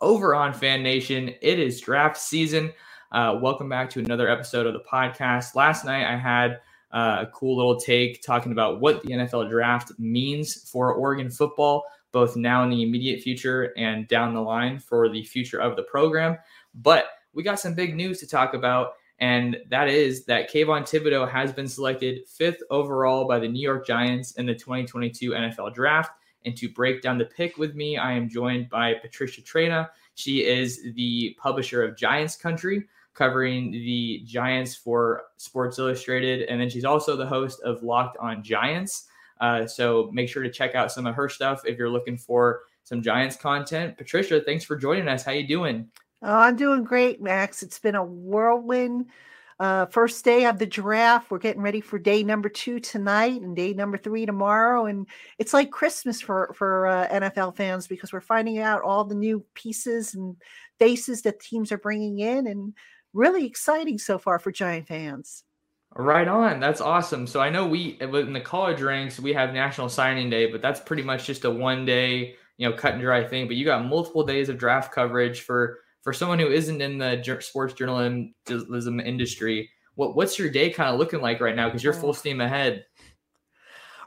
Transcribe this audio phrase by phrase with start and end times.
[0.00, 1.34] over on Fan Nation.
[1.40, 2.72] It is draft season.
[3.12, 5.54] Uh, welcome back to another episode of the podcast.
[5.54, 6.60] Last night, I had
[6.92, 11.84] uh, a cool little take talking about what the NFL draft means for Oregon football,
[12.12, 15.82] both now in the immediate future and down the line for the future of the
[15.82, 16.38] program.
[16.74, 21.30] But we got some big news to talk about, and that is that Kayvon Thibodeaux
[21.30, 26.12] has been selected fifth overall by the New York Giants in the 2022 NFL Draft.
[26.44, 29.88] And to break down the pick with me, I am joined by Patricia Traina.
[30.14, 36.48] She is the publisher of Giants Country, covering the Giants for Sports Illustrated.
[36.48, 39.08] And then she's also the host of Locked on Giants.
[39.40, 42.60] Uh, so make sure to check out some of her stuff if you're looking for
[42.84, 43.96] some Giants content.
[43.96, 45.22] Patricia, thanks for joining us.
[45.22, 45.88] How you doing?
[46.22, 47.62] Oh, I'm doing great, Max.
[47.62, 49.06] It's been a whirlwind.
[49.60, 51.30] Uh, first day of the draft.
[51.30, 54.86] We're getting ready for day number two tonight and day number three tomorrow.
[54.86, 55.06] And
[55.38, 59.44] it's like Christmas for for uh, NFL fans because we're finding out all the new
[59.52, 60.34] pieces and
[60.78, 62.72] faces that teams are bringing in, and
[63.12, 65.44] really exciting so far for Giant fans.
[65.94, 66.58] Right on.
[66.58, 67.26] That's awesome.
[67.26, 70.80] So I know we in the college ranks we have National Signing Day, but that's
[70.80, 73.46] pretty much just a one day, you know, cut and dry thing.
[73.46, 77.38] But you got multiple days of draft coverage for for someone who isn't in the
[77.40, 81.68] sports journalism industry, what what's your day kind of looking like right now?
[81.68, 82.84] Because you're full steam ahead.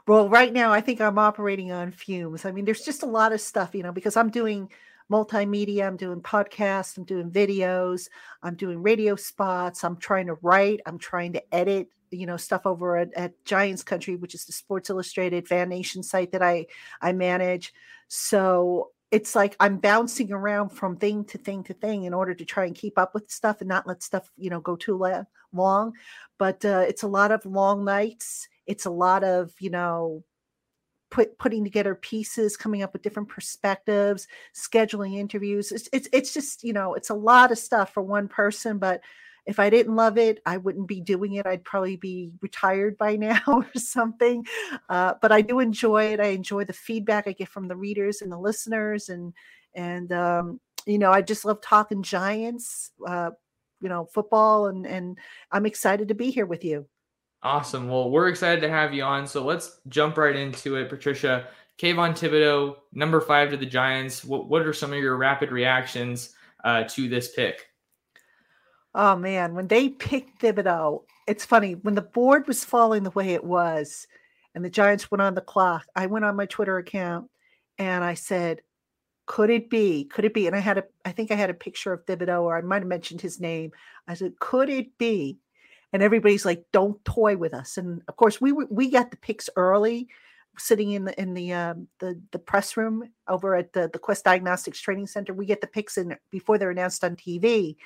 [0.06, 2.44] Well, right now I think I'm operating on fumes.
[2.44, 4.70] I mean, there's just a lot of stuff, you know, because I'm doing
[5.10, 8.08] multimedia, I'm doing podcasts, I'm doing videos,
[8.42, 12.62] I'm doing radio spots, I'm trying to write, I'm trying to edit, you know, stuff
[12.66, 16.66] over at, at Giants Country, which is the Sports Illustrated Fan Nation site that I
[17.00, 17.72] I manage.
[18.08, 22.44] So it's like I'm bouncing around from thing to thing to thing in order to
[22.44, 25.22] try and keep up with stuff and not let stuff, you know, go too la-
[25.52, 25.92] long.
[26.36, 28.48] But uh, it's a lot of long nights.
[28.66, 30.24] It's a lot of, you know,
[31.12, 35.70] put putting together pieces, coming up with different perspectives, scheduling interviews.
[35.70, 39.00] It's it's it's just, you know, it's a lot of stuff for one person, but
[39.46, 41.46] if I didn't love it, I wouldn't be doing it.
[41.46, 44.44] I'd probably be retired by now or something.
[44.88, 46.20] Uh, but I do enjoy it.
[46.20, 49.32] I enjoy the feedback I get from the readers and the listeners, and
[49.74, 53.30] and um, you know, I just love talking Giants, uh,
[53.80, 55.18] you know, football, and and
[55.50, 56.86] I'm excited to be here with you.
[57.42, 57.88] Awesome.
[57.90, 59.26] Well, we're excited to have you on.
[59.26, 61.48] So let's jump right into it, Patricia.
[61.78, 64.24] Kayvon Thibodeaux, number five to the Giants.
[64.24, 66.34] What, what are some of your rapid reactions
[66.64, 67.66] uh, to this pick?
[68.94, 73.30] Oh man, when they picked Thibodeaux, it's funny when the board was falling the way
[73.30, 74.06] it was,
[74.54, 75.86] and the Giants went on the clock.
[75.96, 77.28] I went on my Twitter account
[77.78, 78.60] and I said,
[79.26, 80.04] "Could it be?
[80.04, 82.42] Could it be?" And I had a, I think I had a picture of Thibodeaux,
[82.42, 83.72] or I might have mentioned his name.
[84.06, 85.38] I said, "Could it be?"
[85.92, 89.50] And everybody's like, "Don't toy with us." And of course, we we got the picks
[89.56, 90.08] early,
[90.58, 94.24] sitting in the in the um, the the press room over at the the Quest
[94.24, 95.34] Diagnostics Training Center.
[95.34, 97.76] We get the picks in before they're announced on TV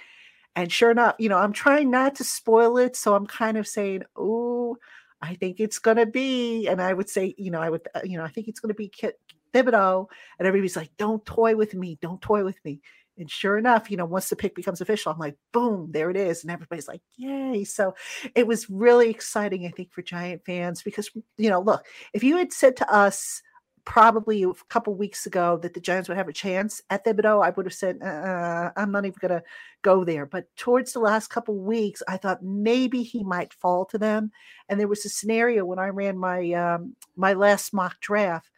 [0.57, 2.97] and sure enough, you know, I'm trying not to spoil it.
[2.97, 4.77] So I'm kind of saying, oh,
[5.21, 6.67] I think it's going to be.
[6.67, 8.71] And I would say, you know, I would, uh, you know, I think it's going
[8.71, 9.21] to be Kit
[9.55, 10.07] Thibodeaux.
[10.39, 11.99] And everybody's like, don't toy with me.
[12.01, 12.81] Don't toy with me.
[13.19, 16.17] And sure enough, you know, once the pick becomes official, I'm like, boom, there it
[16.17, 16.43] is.
[16.43, 17.65] And everybody's like, yay.
[17.65, 17.95] So
[18.37, 22.37] it was really exciting, I think, for Giant fans because, you know, look, if you
[22.37, 23.43] had said to us
[23.89, 27.49] probably a couple weeks ago that the Giants would have a chance at Thibodeaux, I
[27.49, 29.43] would have said, uh, I'm not even going to
[29.81, 30.27] go there.
[30.27, 34.31] But towards the last couple weeks, I thought maybe he might fall to them.
[34.69, 38.51] And there was a scenario when I ran my um, my last mock draft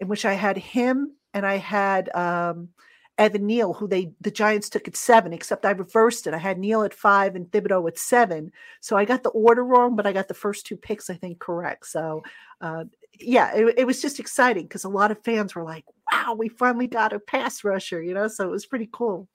[0.00, 2.68] in which I had him and I had um,
[3.16, 6.34] Evan Neal, who they the Giants took at seven, except I reversed it.
[6.34, 8.52] I had Neal at five and Thibodeaux at seven.
[8.82, 11.38] So I got the order wrong, but I got the first two picks, I think,
[11.38, 11.86] correct.
[11.86, 12.22] So
[12.60, 12.84] uh,
[13.20, 16.48] yeah, it, it was just exciting because a lot of fans were like, wow, we
[16.48, 19.28] finally got a pass rusher, you know, so it was pretty cool.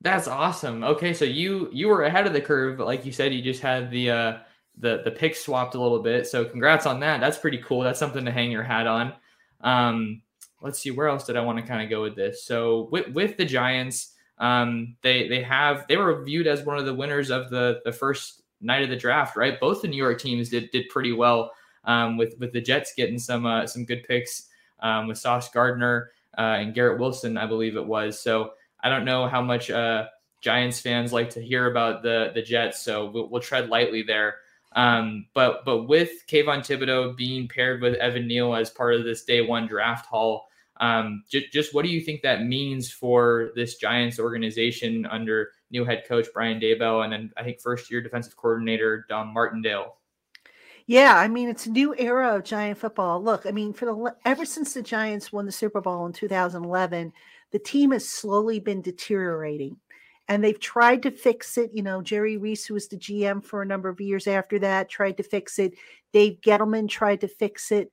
[0.00, 0.84] That's awesome.
[0.84, 3.60] Okay, so you you were ahead of the curve, but like you said, you just
[3.60, 4.38] had the uh
[4.78, 6.26] the the pick swapped a little bit.
[6.26, 7.20] So congrats on that.
[7.20, 7.80] That's pretty cool.
[7.80, 9.12] That's something to hang your hat on.
[9.60, 10.22] Um
[10.60, 12.44] let's see where else did I want to kind of go with this.
[12.44, 16.86] So with with the Giants, um, they they have they were viewed as one of
[16.86, 19.60] the winners of the the first night of the draft, right?
[19.60, 21.50] Both the New York teams did did pretty well.
[21.88, 24.48] Um, with with the Jets getting some uh, some good picks
[24.80, 28.20] um, with Sauce Gardner uh, and Garrett Wilson, I believe it was.
[28.20, 30.06] So I don't know how much uh,
[30.40, 34.36] Giants fans like to hear about the the Jets, so we'll, we'll tread lightly there.
[34.72, 39.24] Um, but but with Kayvon Thibodeaux being paired with Evan Neal as part of this
[39.24, 40.46] day one draft haul,
[40.80, 45.84] um, j- just what do you think that means for this Giants organization under new
[45.84, 49.96] head coach Brian Daboll and then I think first year defensive coordinator Don Martindale?
[50.88, 53.22] Yeah, I mean it's a new era of Giant football.
[53.22, 57.12] Look, I mean for the ever since the Giants won the Super Bowl in 2011,
[57.52, 59.76] the team has slowly been deteriorating.
[60.28, 61.70] And they've tried to fix it.
[61.74, 64.88] You know, Jerry Reese, who was the GM for a number of years after that,
[64.90, 65.74] tried to fix it.
[66.12, 67.92] Dave Gettleman tried to fix it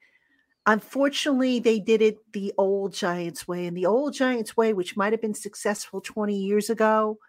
[0.67, 3.67] Unfortunately, they did it the old Giants way.
[3.67, 7.19] And the old Giants way, which might have been successful 20 years ago,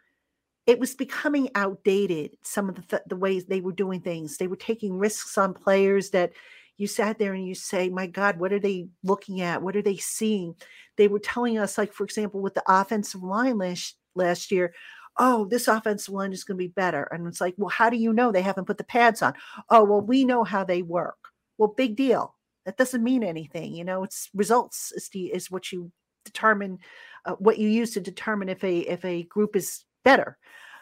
[0.66, 2.36] it was becoming outdated.
[2.42, 5.54] Some of the, th- the ways they were doing things, they were taking risks on
[5.54, 6.32] players that
[6.76, 9.62] you sat there and you say, My God, what are they looking at?
[9.62, 10.54] What are they seeing?
[10.96, 14.74] They were telling us, like, for example, with the offensive line last, last year,
[15.18, 17.04] oh, this offensive line is going to be better.
[17.04, 19.34] And it's like, well, how do you know they haven't put the pads on?
[19.70, 21.16] Oh, well, we know how they work.
[21.58, 22.36] Well, big deal
[22.66, 25.90] that doesn't mean anything you know it's results is the is what you
[26.24, 26.78] determine
[27.24, 30.38] uh, what you use to determine if a if a group is better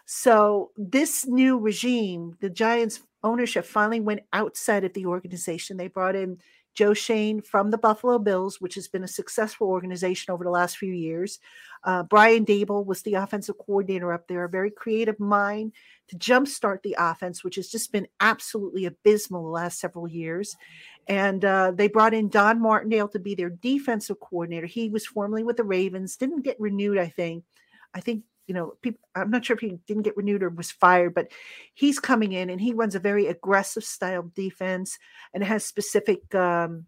[0.06, 6.14] so this new regime the giants ownership finally went outside of the organization they brought
[6.14, 6.38] in
[6.74, 10.76] Joe Schoen from the Buffalo Bills, which has been a successful organization over the last
[10.76, 11.38] few years.
[11.84, 15.72] Uh, Brian Daboll was the offensive coordinator up there, a very creative mind
[16.08, 20.56] to jumpstart the offense, which has just been absolutely abysmal the last several years.
[21.06, 24.66] And uh, they brought in Don Martindale to be their defensive coordinator.
[24.66, 27.44] He was formerly with the Ravens, didn't get renewed, I think.
[27.94, 30.70] I think, you know, people, I'm not sure if he didn't get renewed or was
[30.70, 31.28] fired, but
[31.74, 34.98] he's coming in and he runs a very aggressive style defense
[35.32, 36.86] and has specific um,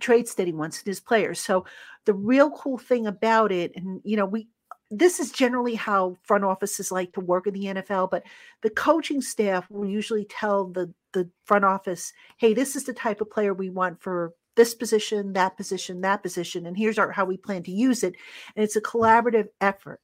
[0.00, 1.40] traits that he wants in his players.
[1.40, 1.66] So
[2.04, 4.48] the real cool thing about it, and, you know, we,
[4.90, 8.22] this is generally how front offices like to work in the NFL, but
[8.62, 13.20] the coaching staff will usually tell the the front office, "Hey, this is the type
[13.20, 17.24] of player we want for this position, that position, that position, and here's our, how
[17.24, 18.14] we plan to use it."
[18.54, 20.00] And it's a collaborative effort.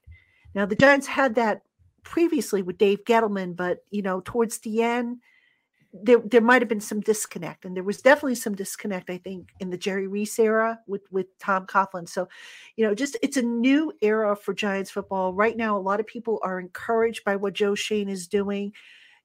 [0.54, 1.62] Now, the Giants had that
[2.02, 5.19] previously with Dave Gettleman, but you know, towards the end,
[5.93, 9.10] there there might have been some disconnect, and there was definitely some disconnect.
[9.10, 12.08] I think in the Jerry Reese era with with Tom Coughlin.
[12.08, 12.28] So,
[12.76, 15.76] you know, just it's a new era for Giants football right now.
[15.76, 18.72] A lot of people are encouraged by what Joe Schoen is doing.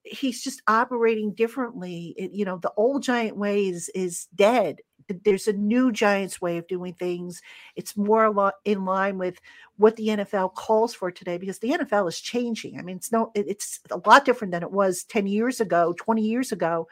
[0.04, 2.14] He's just operating differently.
[2.18, 4.78] It, you know, the old Giant way is is dead,
[5.24, 7.42] there's a new Giants way of doing things.
[7.76, 9.40] It's more in line with
[9.78, 12.78] what the NFL calls for today because the NFL is changing.
[12.78, 16.22] I mean, it's no, it's a lot different than it was 10 years ago, 20
[16.22, 16.88] years ago.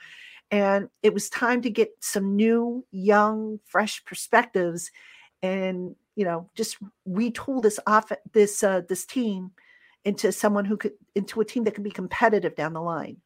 [0.52, 4.92] And it was time to get some new, young, fresh perspectives
[5.42, 9.52] and, you know, just retool this off this uh, this team
[10.06, 13.18] into someone who could into a team that can be competitive down the line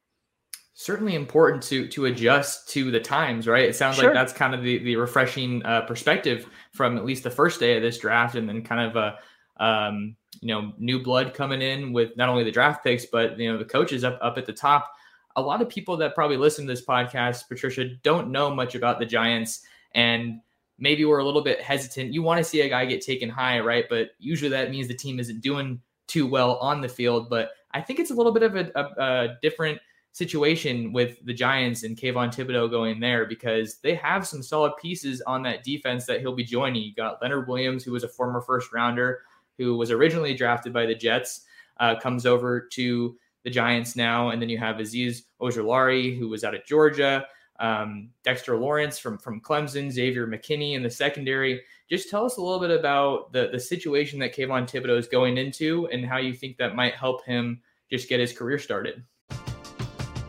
[0.81, 3.65] certainly important to to adjust to the times, right?
[3.65, 4.05] It sounds sure.
[4.05, 7.75] like that's kind of the the refreshing uh, perspective from at least the first day
[7.75, 9.17] of this draft, and then kind of a
[9.61, 13.51] um, you know new blood coming in with not only the draft picks but you
[13.51, 14.89] know the coaches up up at the top.
[15.35, 18.99] A lot of people that probably listen to this podcast, Patricia, don't know much about
[18.99, 19.61] the Giants,
[19.93, 20.39] and
[20.77, 22.13] maybe we're a little bit hesitant.
[22.13, 23.83] You want to see a guy get taken high, right?
[23.89, 27.29] But usually that means the team isn't doing too well on the field.
[27.29, 29.79] But I think it's a little bit of a, a, a different
[30.11, 35.21] situation with the Giants and Kayvon Thibodeaux going there because they have some solid pieces
[35.21, 36.81] on that defense that he'll be joining.
[36.81, 39.21] You got Leonard Williams, who was a former first rounder,
[39.57, 41.45] who was originally drafted by the Jets,
[41.79, 46.43] uh, comes over to the Giants now, and then you have Azeez Ojulari, who was
[46.43, 47.25] out of Georgia.
[47.59, 51.61] um, Dexter Lawrence from from Clemson, Xavier McKinney in the secondary.
[51.89, 55.37] Just tell us a little bit about the the situation that Kayvon Thibodeaux is going
[55.37, 57.61] into and how you think that might help him
[57.91, 59.03] just get his career started.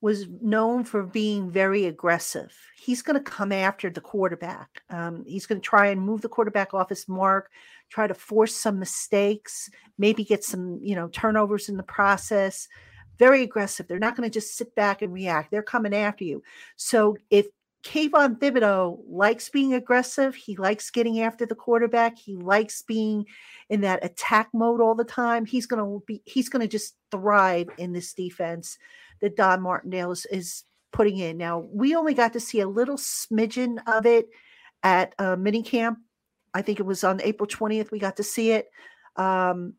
[0.00, 2.56] was known for being very aggressive.
[2.76, 4.82] He's going to come after the quarterback.
[4.88, 7.50] Um, he's going to try and move the quarterback off his mark,
[7.90, 12.66] try to force some mistakes, maybe get some, you know, turnovers in the process.
[13.18, 13.86] Very aggressive.
[13.86, 15.50] They're not going to just sit back and react.
[15.50, 16.42] They're coming after you.
[16.76, 17.46] So if
[17.82, 23.26] Kayvon Thibodeaux likes being aggressive, he likes getting after the quarterback, he likes being
[23.68, 25.46] in that attack mode all the time.
[25.46, 28.78] He's going to be he's going to just thrive in this defense
[29.20, 31.36] that Don Martindale is, is putting in.
[31.36, 34.28] Now, we only got to see a little smidgen of it
[34.82, 35.96] at uh, minicamp.
[36.54, 37.90] I think it was on April 20th.
[37.90, 38.70] We got to see it.
[39.16, 39.74] Um,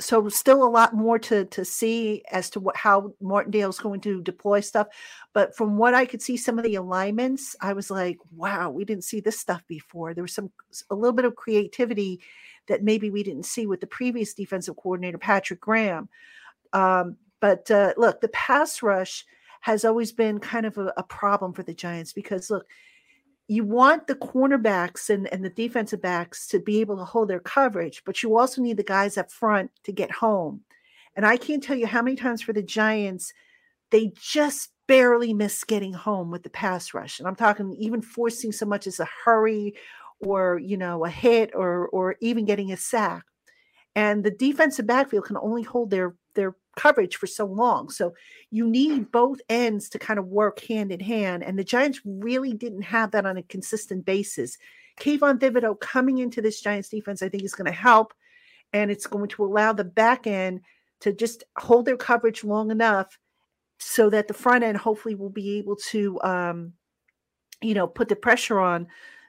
[0.00, 4.22] so still a lot more to to see as to what how is going to
[4.22, 4.86] deploy stuff.
[5.32, 8.84] But from what I could see, some of the alignments, I was like, wow, we
[8.84, 10.14] didn't see this stuff before.
[10.14, 10.50] There was some
[10.90, 12.20] a little bit of creativity
[12.68, 16.08] that maybe we didn't see with the previous defensive coordinator, Patrick Graham.
[16.72, 19.24] Um, but uh, look, the pass rush
[19.60, 22.66] has always been kind of a, a, problem for the Giants because look,
[23.48, 27.40] you want the cornerbacks and, and the defensive backs to be able to hold their
[27.40, 30.60] coverage, but you also need the guys up front to get home.
[31.16, 33.32] And I can't tell you how many times for the Giants,
[33.90, 37.18] they just barely miss getting home with the pass rush.
[37.18, 39.74] And I'm talking even forcing so much as a hurry
[40.20, 43.24] or, you know, a hit or or even getting a sack.
[43.94, 46.27] And the defensive backfield can only hold their their
[46.78, 47.90] coverage for so long.
[47.90, 48.14] So
[48.50, 51.42] you need both ends to kind of work hand in hand.
[51.42, 54.56] And the Giants really didn't have that on a consistent basis.
[55.00, 58.14] Kayvon Thibodeaux coming into this Giants defense, I think, is going to help.
[58.72, 60.60] And it's going to allow the back end
[61.00, 63.18] to just hold their coverage long enough
[63.78, 66.72] so that the front end hopefully will be able to, um,
[67.60, 68.86] you know, put the pressure on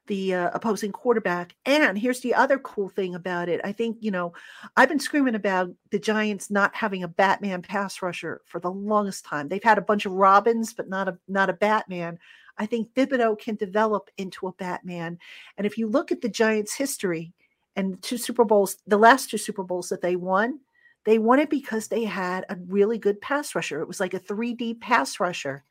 [0.10, 1.56] the uh, opposing quarterback.
[1.66, 3.62] And here's the other cool thing about it.
[3.64, 4.34] I think, you know,
[4.76, 9.24] I've been screaming about the Giants not having a Batman pass rusher for the longest
[9.24, 9.48] time.
[9.48, 12.20] They've had a bunch of Robins, but not a not a Batman.
[12.58, 15.20] I think Thibodeaux can develop into a Batman.
[15.58, 17.32] And if you look at the Giants' history
[17.76, 20.60] and the two Super Bowls, the last two Super Bowls that they won,
[21.06, 23.80] they won it because they had a really good pass rusher.
[23.80, 25.64] It was like a 3D pass rusher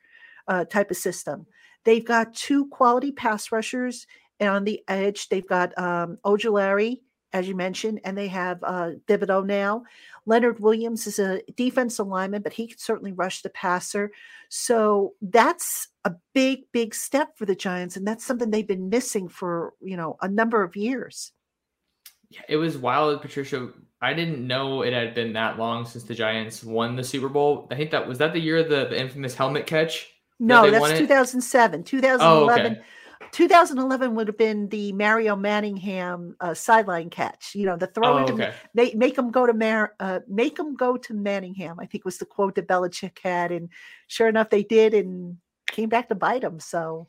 [0.47, 1.45] uh, type of system.
[1.83, 4.07] They've got two quality pass rushers
[4.39, 7.01] and on the edge, they've got um, Ojulari,
[7.33, 9.83] as you mentioned, and they have uh, Thibodeaux now.
[10.25, 14.11] Leonard Williams is a defense lineman, but he can certainly rush the passer.
[14.49, 19.27] So that's a big, big step for the Giants, and that's something they've been missing
[19.27, 21.31] for you know a number of years.
[22.29, 23.69] Yeah, it was wild, Patricia.
[24.01, 27.67] I didn't know it had been that long since the Giants won the Super Bowl.
[27.71, 30.07] I think that was that the year of the, the infamous helmet catch.
[30.39, 31.83] No, that that's 2007.
[31.83, 32.21] 2011.
[32.21, 32.81] Oh, okay.
[33.31, 37.53] 2011 would have been the Mario Manningham uh, sideline catch.
[37.53, 40.75] You know, the throw oh, into they make them go to Mar, uh, make them
[40.75, 41.79] go to Manningham.
[41.79, 43.69] I think was the quote that Belichick had, and
[44.07, 46.59] sure enough, they did, and came back to bite them.
[46.59, 47.07] So.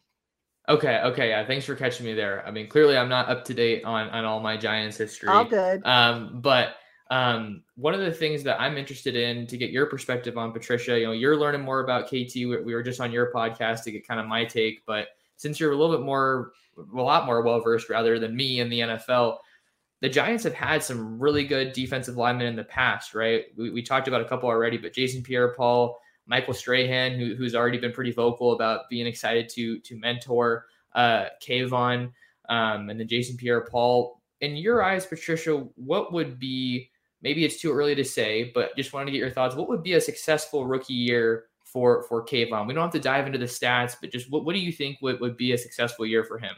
[0.68, 1.00] Okay.
[1.00, 1.30] Okay.
[1.30, 1.46] Yeah.
[1.46, 2.46] Thanks for catching me there.
[2.46, 5.28] I mean, clearly, I'm not up to date on on all my Giants history.
[5.28, 5.84] All good.
[5.84, 6.74] Um, but
[7.10, 10.98] um, one of the things that I'm interested in to get your perspective on, Patricia,
[10.98, 12.34] you know, you're learning more about KT.
[12.36, 15.08] We, we were just on your podcast to get kind of my take, but
[15.40, 18.68] since you're a little bit more, a lot more well versed rather than me in
[18.68, 19.38] the NFL,
[20.02, 23.44] the Giants have had some really good defensive linemen in the past, right?
[23.56, 27.78] We, we talked about a couple already, but Jason Pierre-Paul, Michael Strahan, who, who's already
[27.78, 32.12] been pretty vocal about being excited to to mentor uh, Kayvon.
[32.50, 34.20] um, and then Jason Pierre-Paul.
[34.42, 36.90] In your eyes, Patricia, what would be
[37.22, 39.54] maybe it's too early to say, but just wanted to get your thoughts.
[39.54, 42.66] What would be a successful rookie year for for Kayvon?
[42.66, 44.98] We don't have to dive into the stats, but just what, what do you think
[45.02, 46.54] would, would be a successful year for him?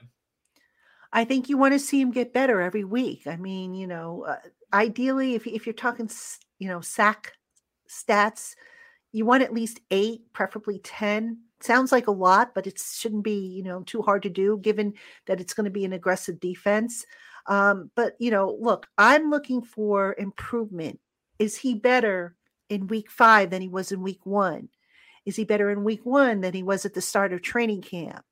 [1.12, 3.26] I think you want to see him get better every week.
[3.26, 4.38] I mean, you know, uh,
[4.73, 6.09] ideally, if if you're talking,
[6.59, 7.33] you know, sack
[7.88, 8.54] stats,
[9.12, 11.38] you want at least eight, preferably ten.
[11.61, 14.95] Sounds like a lot, but it shouldn't be, you know, too hard to do given
[15.26, 17.04] that it's going to be an aggressive defense.
[17.47, 20.99] Um, but you know, look, I'm looking for improvement.
[21.38, 22.37] Is he better
[22.69, 24.69] in week five than he was in week one?
[25.25, 28.25] Is he better in week one than he was at the start of training camp?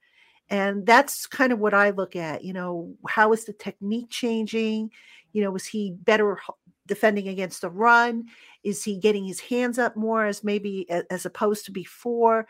[0.48, 2.42] And that's kind of what I look at.
[2.42, 4.90] You know, how is the technique changing?
[5.32, 6.38] You know, was he better
[6.86, 8.24] defending against the run?
[8.64, 12.48] Is he getting his hands up more as maybe as opposed to before?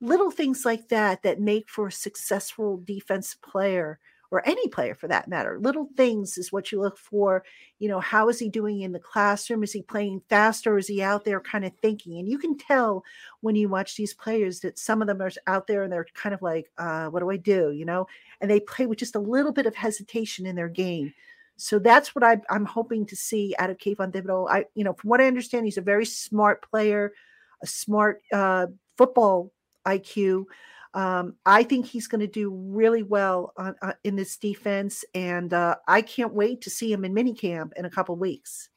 [0.00, 3.98] Little things like that that make for a successful defense player
[4.30, 5.58] or any player for that matter.
[5.60, 7.44] Little things is what you look for.
[7.78, 9.62] You know, how is he doing in the classroom?
[9.62, 10.78] Is he playing faster?
[10.78, 12.18] Is he out there kind of thinking?
[12.18, 13.04] And you can tell
[13.40, 16.34] when you watch these players that some of them are out there and they're kind
[16.34, 17.72] of like, uh, what do I do?
[17.72, 18.06] You know,
[18.40, 21.12] and they play with just a little bit of hesitation in their game.
[21.56, 24.48] So that's what I, am hoping to see out of Kayvon Thibodeaux.
[24.50, 27.12] I, you know, from what I understand, he's a very smart player,
[27.62, 29.52] a smart uh, football
[29.86, 30.46] IQ.
[30.92, 35.52] Um, I think he's going to do really well on, uh, in this defense, and
[35.54, 38.68] uh, I can't wait to see him in minicamp in a couple weeks.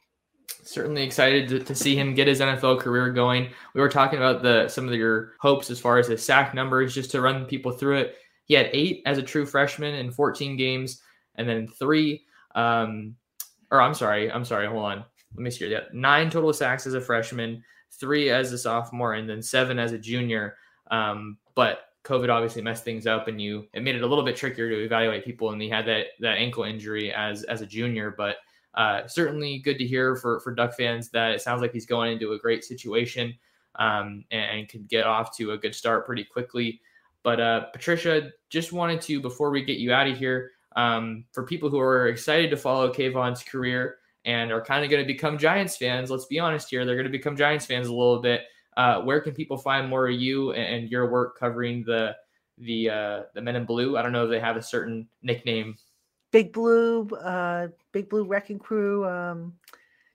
[0.64, 3.50] Certainly excited to, to, see him get his NFL career going.
[3.74, 6.94] We were talking about the some of your hopes as far as his sack numbers,
[6.94, 8.16] just to run people through it.
[8.46, 11.02] He had eight as a true freshman in 14 games,
[11.36, 12.24] and then three.
[12.56, 13.16] Um,
[13.72, 14.68] or I'm sorry, I'm sorry.
[14.68, 15.06] Hold on.
[15.36, 15.68] Let me see.
[15.68, 19.92] Yeah, nine total sacks as a freshman, three as a sophomore, and then seven as
[19.92, 20.58] a junior.
[20.92, 24.36] Um, but COVID obviously messed things up, and you it made it a little bit
[24.36, 25.52] trickier to evaluate people.
[25.52, 28.38] And he had that that ankle injury as as a junior, but
[28.76, 32.12] uh, certainly good to hear for for Duck fans that it sounds like he's going
[32.14, 33.34] into a great situation
[33.76, 36.82] um, and, and could get off to a good start pretty quickly.
[37.24, 41.44] But uh, Patricia, just wanted to before we get you out of here, um, for
[41.44, 45.38] people who are excited to follow Kayvon's career and are kind of going to become
[45.38, 48.42] Giants fans, let's be honest here, they're going to become Giants fans a little bit.
[48.78, 52.16] Uh, where can people find more of you and, your work covering the
[52.58, 53.98] the uh, the Men in Blue?
[53.98, 55.76] I don't know if they have a certain nickname.
[56.32, 59.54] Big Blue, uh, Big Blue Wrecking Crew, um,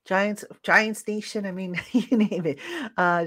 [0.04, 1.46] Giants Giants Nation.
[1.46, 2.58] I mean, you name it.
[2.96, 3.26] Uh,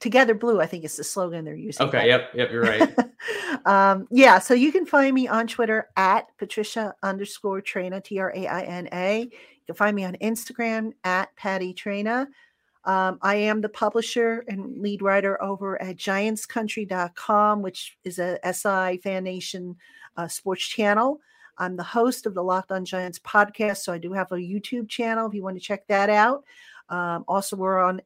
[0.00, 1.86] Together Blue, I think is the slogan they're using.
[1.88, 2.06] Okay.
[2.06, 2.30] Yep.
[2.34, 2.52] Yep.
[2.52, 2.96] You're right.
[3.66, 4.38] um, yeah.
[4.38, 8.62] So you can find me on Twitter at Patricia underscore Traina, T R A I
[8.62, 9.22] N A.
[9.22, 9.30] You
[9.66, 12.28] can find me on Instagram at Patty Traina.
[12.88, 18.96] Um, I am the publisher and lead writer over at giantscountry.com, which is a SI
[19.02, 19.76] Fan Nation
[20.16, 21.20] uh, sports channel.
[21.58, 24.88] I'm the host of the Locked on Giants podcast, so I do have a YouTube
[24.88, 26.44] channel if you want to check that out.
[26.88, 28.00] Um, also, we're on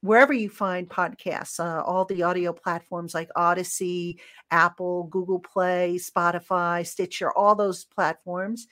[0.00, 4.18] wherever you find podcasts, uh, all the audio platforms like Audacy,
[4.50, 8.66] Apple, Google Play, Spotify, Stitcher, all those platforms.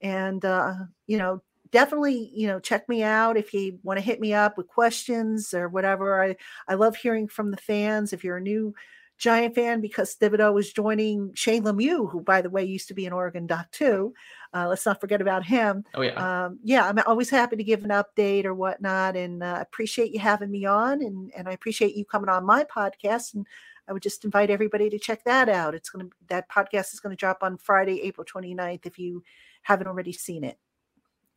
[0.00, 0.74] And, uh,
[1.06, 1.40] you know,
[1.74, 5.52] definitely, you know, check me out if you want to hit me up with questions
[5.52, 6.22] or whatever.
[6.22, 6.36] I,
[6.68, 8.12] I love hearing from the fans.
[8.12, 8.74] If you're a new
[9.18, 13.06] Giant fan because Thibodeaux was joining Shane Lemieux, who, by the way, used to be
[13.06, 14.12] an Oregon Duck too.
[14.52, 15.84] Uh, let's not forget about him.
[15.94, 16.88] Oh yeah, um, yeah.
[16.88, 20.64] I'm always happy to give an update or whatnot, and uh, appreciate you having me
[20.64, 23.34] on, and and I appreciate you coming on my podcast.
[23.34, 23.46] And
[23.88, 25.76] I would just invite everybody to check that out.
[25.76, 28.84] It's gonna that podcast is gonna drop on Friday, April 29th.
[28.84, 29.22] If you
[29.62, 30.58] haven't already seen it.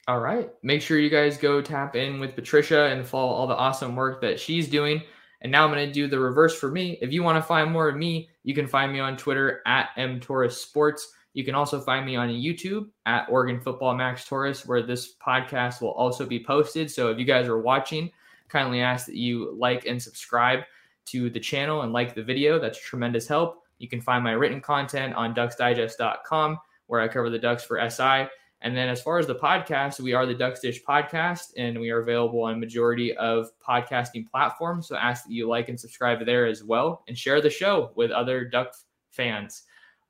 [0.07, 0.49] All right.
[0.63, 4.21] Make sure you guys go tap in with Patricia and follow all the awesome work
[4.21, 5.01] that she's doing.
[5.41, 6.97] And now I'm going to do the reverse for me.
[7.01, 9.89] If you want to find more of me, you can find me on Twitter at
[9.97, 11.01] mtorresports.
[11.33, 15.81] You can also find me on YouTube at Oregon Football Max Torres, where this podcast
[15.81, 16.89] will also be posted.
[16.89, 18.09] So if you guys are watching,
[18.47, 20.61] kindly ask that you like and subscribe
[21.07, 22.59] to the channel and like the video.
[22.59, 23.63] That's tremendous help.
[23.77, 28.27] You can find my written content on ducksdigest.com, where I cover the Ducks for SI.
[28.61, 31.91] And then as far as the podcast, we are the Ducks Dish podcast, and we
[31.91, 34.87] are available on majority of podcasting platforms.
[34.87, 38.09] So ask that you like and subscribe there as well, and share the show with
[38.09, 38.73] other Duck
[39.11, 39.63] fans.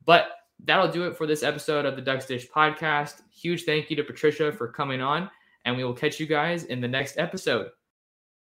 [0.05, 0.29] But
[0.63, 3.21] that'll do it for this episode of the Ducks Dish podcast.
[3.29, 5.29] Huge thank you to Patricia for coming on,
[5.65, 7.69] and we will catch you guys in the next episode.